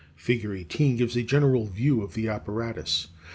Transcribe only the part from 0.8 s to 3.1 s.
gives a general view of the apparatus.